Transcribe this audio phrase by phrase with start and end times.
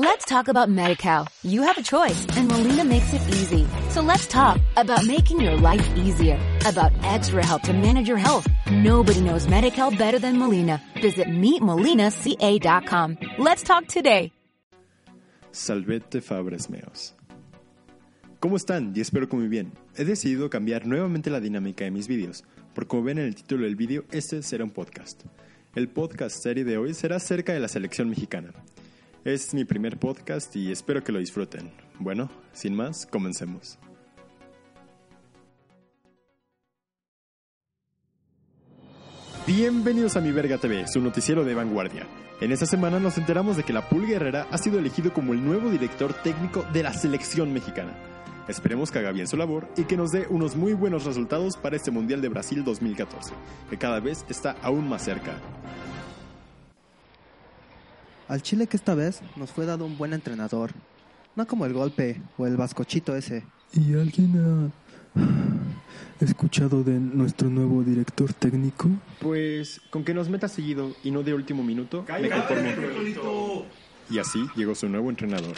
[0.00, 1.26] Let's talk about MediCal.
[1.42, 3.66] You have a choice and Molina makes it easy.
[3.90, 8.46] So let's talk about making your life easier, about extra help to manage your health.
[8.70, 10.80] Nobody knows MediCal better than Molina.
[11.02, 13.18] Visit meetmolinaca.com.
[13.38, 14.30] Let's talk today.
[15.50, 17.16] Salvete Fabres Meos.
[18.38, 18.92] ¿Cómo están?
[18.94, 19.72] Y espero que muy bien.
[19.96, 23.64] He decidido cambiar nuevamente la dinámica de mis vídeos, porque como ven en el título
[23.64, 25.24] del vídeo, este será un podcast.
[25.74, 28.52] El podcast serie de hoy será acerca de la selección mexicana.
[29.24, 31.72] Es mi primer podcast y espero que lo disfruten.
[31.98, 33.76] Bueno, sin más, comencemos.
[39.44, 42.06] Bienvenidos a Mi Verga TV, su noticiero de vanguardia.
[42.40, 45.44] En esta semana nos enteramos de que la Pulga Herrera ha sido elegido como el
[45.44, 47.94] nuevo director técnico de la selección mexicana.
[48.46, 51.74] Esperemos que haga bien su labor y que nos dé unos muy buenos resultados para
[51.74, 53.34] este Mundial de Brasil 2014,
[53.68, 55.32] que cada vez está aún más cerca.
[58.28, 60.72] Al Chile que esta vez nos fue dado un buen entrenador,
[61.34, 63.44] no como el golpe o el vascochito ese.
[63.72, 64.70] ¿Y alguien
[65.16, 68.90] ha escuchado de nuestro nuevo director técnico?
[69.20, 73.64] Pues con que nos meta seguido y no de último minuto, me conformo.
[74.10, 75.56] Y así llegó su nuevo entrenador.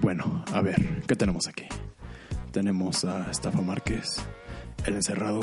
[0.00, 1.64] Bueno, a ver, ¿qué tenemos aquí?
[2.52, 4.16] Tenemos a Estafa Márquez,
[4.86, 5.40] El Encerrado,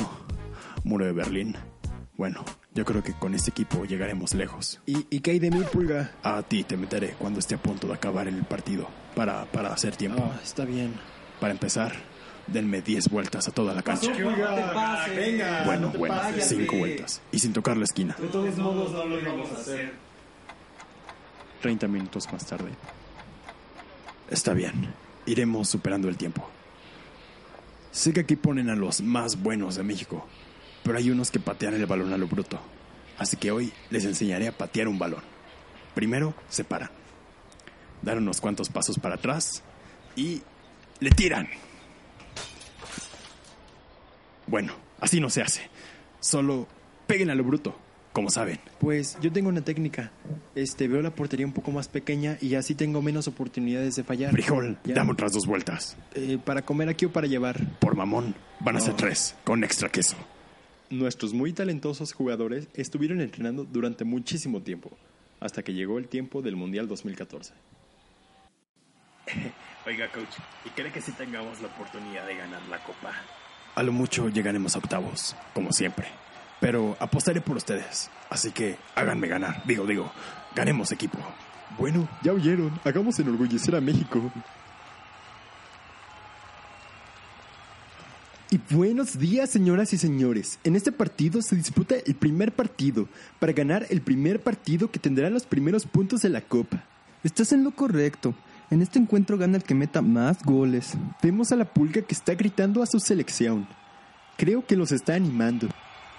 [0.82, 1.54] Muro de Berlín.
[2.16, 2.44] Bueno,
[2.74, 4.80] yo creo que con este equipo llegaremos lejos.
[4.86, 6.12] ¿Y, y qué hay de mí, Pulga?
[6.22, 9.96] A ti te meteré cuando esté a punto de acabar el partido, para, para hacer
[9.96, 10.22] tiempo.
[10.24, 10.92] Ah, está bien.
[11.40, 11.92] Para empezar,
[12.46, 14.12] denme 10 vueltas a toda la cancha.
[15.14, 15.62] Venga.
[15.64, 17.22] Bueno, bueno, 5 vueltas.
[17.32, 18.16] Y sin tocar la esquina.
[18.18, 19.92] De todos modos, no lo vamos a hacer.
[21.62, 22.70] 30 minutos más tarde.
[24.30, 24.92] Está bien,
[25.26, 26.48] iremos superando el tiempo.
[27.90, 30.26] Sé que aquí ponen a los más buenos de México,
[30.84, 32.60] pero hay unos que patean el balón a lo bruto.
[33.18, 35.22] Así que hoy les enseñaré a patear un balón.
[35.94, 36.90] Primero, se paran.
[38.02, 39.62] Dan unos cuantos pasos para atrás
[40.16, 40.42] y
[41.00, 41.48] le tiran.
[44.46, 45.62] Bueno, así no se hace.
[46.20, 46.66] Solo
[47.06, 47.74] peguen a lo bruto,
[48.12, 48.60] como saben.
[48.80, 50.10] Pues yo tengo una técnica.
[50.54, 54.32] Este, veo la portería un poco más pequeña y así tengo menos oportunidades de fallar.
[54.32, 54.94] Frijol, Ya.
[54.94, 55.96] dame otras dos vueltas.
[56.14, 57.58] Eh, para comer aquí o para llevar.
[57.78, 60.16] Por mamón, van a ser tres, con extra queso.
[60.94, 64.92] Nuestros muy talentosos jugadores estuvieron entrenando durante muchísimo tiempo,
[65.40, 67.52] hasta que llegó el tiempo del Mundial 2014.
[69.86, 73.12] Oiga, coach, ¿y cree que sí tengamos la oportunidad de ganar la copa?
[73.74, 76.06] A lo mucho llegaremos a octavos, como siempre.
[76.60, 79.66] Pero apostaré por ustedes, así que háganme ganar.
[79.66, 80.12] Digo, digo,
[80.54, 81.18] ganemos equipo.
[81.76, 84.30] Bueno, ya oyeron, hagamos enorgullecer a México.
[88.54, 90.60] Y buenos días, señoras y señores.
[90.62, 93.08] En este partido se disputa el primer partido
[93.40, 96.84] para ganar el primer partido que tendrá los primeros puntos de la Copa.
[97.24, 98.32] Estás en lo correcto.
[98.70, 100.96] En este encuentro gana el que meta más goles.
[101.20, 103.66] Vemos a la pulga que está gritando a su selección.
[104.36, 105.66] Creo que los está animando.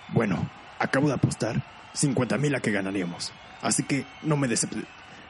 [0.10, 0.38] Bueno,
[0.78, 3.32] acabo de apostar 50 mil a que ganaríamos.
[3.62, 4.74] Así que no me decep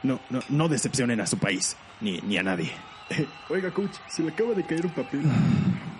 [0.02, 2.72] no, no, no decepcionen a su país, ni, ni a nadie.
[3.48, 5.22] Oiga, coach, se le acaba de caer un papel.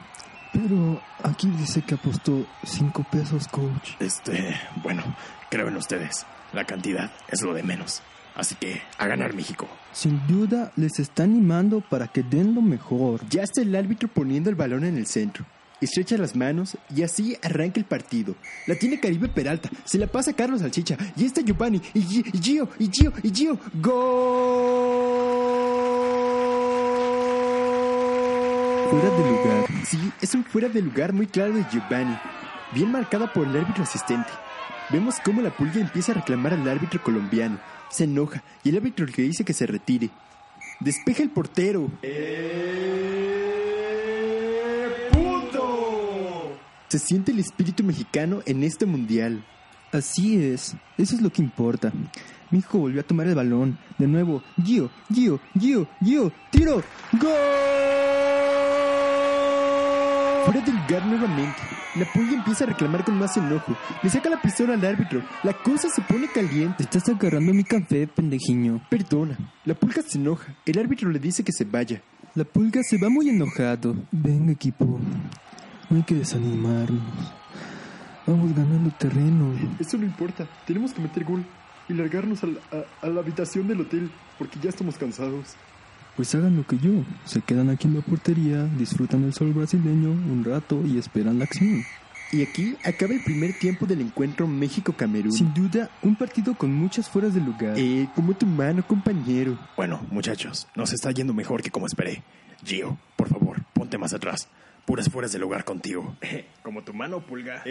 [0.63, 3.91] Pero aquí dice que apostó cinco pesos, coach.
[4.01, 5.03] Este, bueno,
[5.51, 6.25] creo en ustedes.
[6.53, 8.03] La cantidad es lo de menos.
[8.35, 9.69] Así que a ganar México.
[9.93, 13.21] Sin duda les está animando para que den lo mejor.
[13.29, 15.45] Ya está el árbitro poniendo el balón en el centro.
[15.79, 18.35] Estrecha las manos y así arranca el partido.
[18.67, 22.39] La tiene Caribe Peralta, se la pasa Carlos Salchicha y está Giovanni y Gi- y
[22.39, 23.59] Gio y Gio y Gio.
[23.75, 24.96] ¡Gol!
[28.91, 29.67] Fuera de lugar.
[29.85, 32.17] Sí, es un fuera de lugar muy claro de Giovanni,
[32.73, 34.31] bien marcada por el árbitro asistente.
[34.91, 37.59] Vemos cómo la pulga empieza a reclamar al árbitro colombiano.
[37.91, 40.11] Se enoja y el árbitro le dice que se retire.
[40.79, 41.91] Despeja el portero.
[46.89, 49.45] Se siente el espíritu mexicano en este mundial.
[49.97, 50.77] Así es.
[50.99, 51.91] Eso es lo que importa.
[52.51, 53.79] Mi hijo volvió a tomar el balón.
[53.97, 54.43] De nuevo.
[54.63, 56.33] Gio, Gio, Gio, Gio.
[56.51, 56.83] Tiro.
[57.13, 57.31] ¡Gol!
[60.45, 61.63] Fuera del lugar nuevamente.
[61.95, 63.75] La pulga empieza a reclamar con más enojo.
[64.03, 65.23] Le saca la pistola al árbitro.
[65.43, 66.83] La cosa se pone caliente.
[66.83, 68.83] Estás agarrando mi café, pendejiño.
[68.91, 69.39] Perdona.
[69.65, 70.55] La pulga se enoja.
[70.67, 72.03] El árbitro le dice que se vaya.
[72.35, 73.97] La pulga se va muy enojado.
[74.13, 75.01] Venga, equipo.
[75.89, 77.01] No hay que desanimarnos.
[78.27, 79.53] Vamos ganando terreno.
[79.79, 80.47] Eso no importa.
[80.67, 81.45] Tenemos que meter gol
[81.89, 85.55] y largarnos a la, a- a la habitación del hotel porque ya estamos cansados.
[86.17, 86.91] Pues hagan lo que yo.
[87.25, 91.45] Se quedan aquí en la portería, disfrutan el sol brasileño un rato y esperan la
[91.45, 91.85] acción.
[92.33, 95.31] Y aquí acaba el primer tiempo del encuentro México-Camerún.
[95.31, 97.75] Sin duda, un partido con muchas fueras de lugar.
[97.79, 99.57] Eh, como tu mano, compañero.
[99.77, 102.25] Bueno, muchachos, nos está yendo mejor que como esperé.
[102.65, 104.49] Gio, por favor, ponte más atrás.
[104.87, 106.17] Puras fueras de lugar contigo.
[106.63, 107.63] Como tu mano, pulga.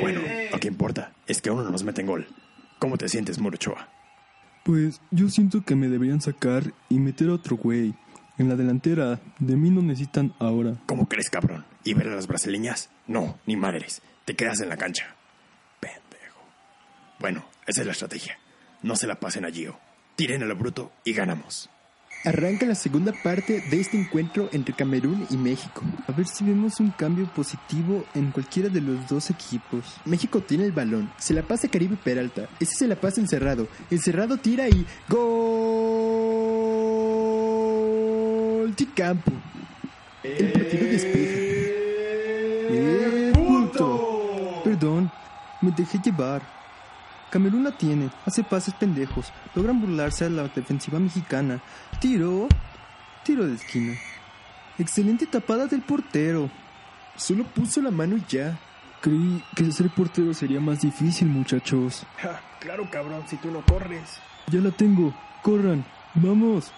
[0.00, 0.20] Bueno,
[0.50, 2.28] lo que importa es que uno nos mete en gol.
[2.78, 3.88] ¿Cómo te sientes, Morochoa?
[4.64, 7.94] Pues yo siento que me deberían sacar y meter a otro güey.
[8.38, 10.76] En la delantera, de mí no necesitan ahora.
[10.86, 11.64] ¿Cómo crees, cabrón?
[11.84, 12.88] ¿Y ver a las brasileñas?
[13.06, 14.02] No, ni madres.
[14.24, 15.16] Te quedas en la cancha.
[15.80, 16.40] Pendejo.
[17.18, 18.38] Bueno, esa es la estrategia.
[18.82, 19.78] No se la pasen a Gio.
[20.14, 21.70] Tiren a lo bruto y ganamos.
[22.24, 25.82] Arranca la segunda parte de este encuentro entre Camerún y México.
[26.06, 29.96] A ver si vemos un cambio positivo en cualquiera de los dos equipos.
[30.04, 34.36] México tiene el balón, se la pasa Caribe Peralta, ese se la pasa encerrado, encerrado
[34.36, 35.32] tira y gol
[38.76, 39.32] de.
[40.22, 41.34] El portero despeja.
[42.70, 44.60] ¡Eh, punto!
[44.62, 45.10] Perdón,
[45.60, 46.61] me dejé llevar.
[47.32, 51.62] Camerún la tiene, hace pases pendejos, logran burlarse a la defensiva mexicana.
[51.98, 52.46] Tiro,
[53.24, 53.94] tiro de esquina.
[54.78, 56.50] Excelente tapada del portero.
[57.16, 58.58] Solo puso la mano y ya.
[59.00, 62.06] Creí que ser portero sería más difícil, muchachos.
[62.18, 64.18] Ja, claro, cabrón, si tú no corres.
[64.48, 65.14] Ya la tengo.
[65.40, 65.86] Corran.
[66.12, 66.70] Vamos.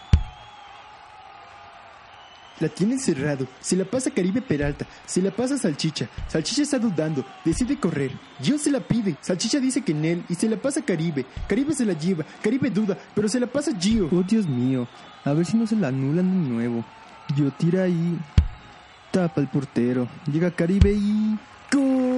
[2.61, 6.09] La tiene encerrado, se la pasa Caribe Peralta, se la pasa Salchicha.
[6.29, 8.13] Salchicha está dudando, decide correr.
[8.41, 11.27] Gio se la pide, Salchicha dice que en él y se la pasa Caribe.
[11.49, 14.09] Caribe se la lleva, Caribe duda, pero se la pasa Gio.
[14.13, 14.87] Oh, Dios mío,
[15.25, 16.85] a ver si no se la anulan de nuevo.
[17.37, 18.19] Yo tira ahí.
[19.11, 20.09] Tapa el portero.
[20.31, 21.39] Llega Caribe y.
[21.73, 22.14] ¡Gol!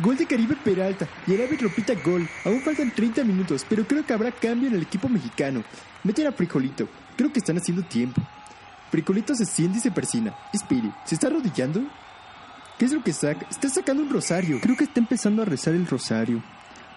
[0.00, 2.28] Gol de Caribe Peralta y el árbitro pita gol.
[2.44, 5.64] Aún faltan 30 minutos, pero creo que habrá cambio en el equipo mexicano.
[6.04, 6.88] Meten a Frijolito.
[7.16, 8.22] Creo que están haciendo tiempo.
[8.90, 10.34] Frijolito se siente y se persina.
[10.52, 11.82] Espere, ¿se está arrodillando?
[12.78, 13.46] ¿Qué es lo que saca?
[13.50, 14.60] Está sacando un rosario.
[14.60, 16.44] Creo que está empezando a rezar el rosario.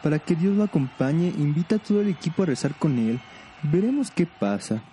[0.04, 3.20] Para que Dios lo acompañe, invita a todo el equipo a rezar con él.
[3.64, 4.84] Veremos qué pasa.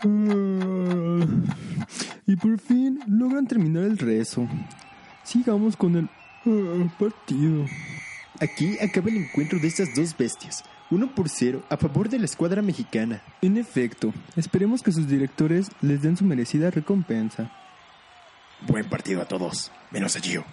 [0.00, 1.26] Ah,
[2.28, 4.46] y por fin logran terminar el rezo.
[5.24, 6.08] Sigamos con el
[6.44, 7.64] ah, partido.
[8.38, 10.62] Aquí acaba el encuentro de estas dos bestias.
[10.90, 13.22] Uno por cero a favor de la escuadra mexicana.
[13.40, 17.50] En efecto, esperemos que sus directores les den su merecida recompensa.
[18.66, 20.44] Buen partido a todos, menos a Gio.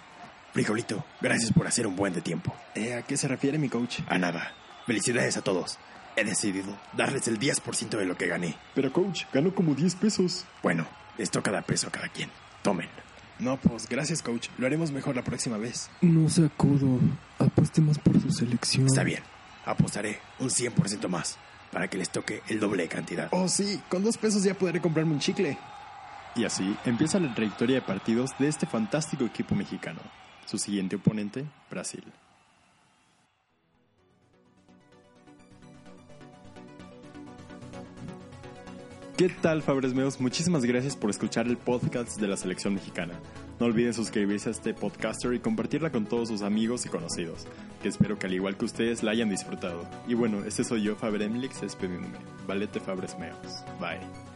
[0.54, 2.54] Frijolito, gracias por hacer un buen de tiempo.
[2.74, 4.00] Eh, ¿A qué se refiere mi coach?
[4.08, 4.52] A nada.
[4.86, 5.78] Felicidades a todos.
[6.16, 8.56] He decidido darles el 10% de lo que gané.
[8.74, 10.46] Pero coach, ganó como 10 pesos.
[10.62, 10.86] Bueno,
[11.18, 12.30] les toca dar peso a cada quien.
[12.62, 12.88] Tomen.
[13.38, 14.48] No, pues gracias coach.
[14.56, 15.90] Lo haremos mejor la próxima vez.
[16.00, 16.98] No se acudo.
[17.38, 18.86] Apueste más por su selección.
[18.86, 19.22] Está bien.
[19.66, 21.38] Apostaré un 100% más
[21.70, 23.28] para que les toque el doble de cantidad.
[23.32, 25.58] Oh sí, con dos pesos ya podré comprarme un chicle.
[26.34, 30.00] Y así empieza la trayectoria de partidos de este fantástico equipo mexicano.
[30.46, 32.04] Su siguiente oponente, Brasil.
[39.16, 40.20] ¿Qué tal, Fabres Meos?
[40.20, 43.14] Muchísimas gracias por escuchar el podcast de la selección mexicana.
[43.58, 47.46] No olviden suscribirse a este podcaster y compartirla con todos sus amigos y conocidos,
[47.80, 49.88] que espero que al igual que ustedes la hayan disfrutado.
[50.06, 52.18] Y bueno, este soy yo, Faber Emilix, despidiéndome.
[52.46, 53.64] Valete Fabres Meos.
[53.80, 54.35] Bye.